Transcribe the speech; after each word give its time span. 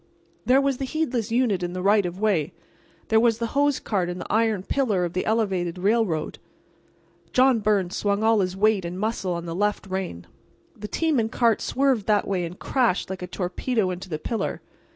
There 0.47 0.59
was 0.59 0.77
the 0.79 0.85
heedless 0.85 1.31
unit 1.31 1.61
in 1.61 1.73
the 1.73 1.81
right 1.83 2.07
of 2.07 2.19
way; 2.19 2.53
there 3.09 3.19
was 3.19 3.37
the 3.37 3.45
hose 3.53 3.79
cart 3.79 4.09
and 4.09 4.19
the 4.19 4.25
iron 4.33 4.63
pillar 4.63 5.05
of 5.05 5.13
the 5.13 5.27
elevated 5.27 5.77
railroad. 5.77 6.39
John 7.33 7.59
Byrnes 7.59 7.95
swung 7.95 8.23
all 8.23 8.39
his 8.39 8.57
weight 8.57 8.83
and 8.83 8.99
muscle 8.99 9.33
on 9.33 9.45
the 9.45 9.53
left 9.53 9.85
rein. 9.85 10.25
The 10.75 10.87
team 10.87 11.19
and 11.19 11.31
cart 11.31 11.61
swerved 11.61 12.07
that 12.07 12.27
way 12.27 12.45
and 12.45 12.57
crashed 12.57 13.11
like 13.11 13.21
a 13.21 13.27
torpedo 13.27 13.91
into 13.91 14.09
the 14.09 14.17
pillar. 14.17 14.63